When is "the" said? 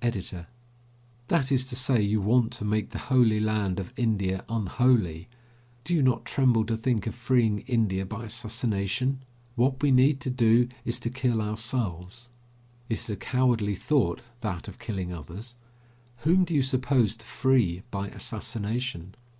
2.90-3.00